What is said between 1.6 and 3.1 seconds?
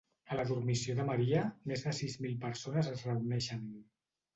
més de sis mil persones es